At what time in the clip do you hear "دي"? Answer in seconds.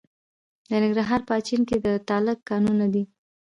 2.93-3.03